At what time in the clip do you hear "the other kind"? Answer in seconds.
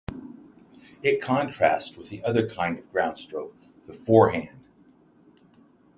2.09-2.79